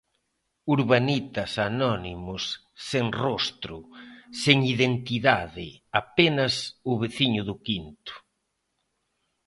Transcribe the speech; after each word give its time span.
Urbanitas, 0.75 1.51
anónimos, 1.69 2.43
sen 2.89 3.05
rostro, 3.23 3.77
sen 4.41 4.57
identidade, 4.73 5.67
apenas 6.01 6.53
o 6.91 6.93
veciño 7.03 7.41
do 7.49 7.55
quinto... 7.67 8.13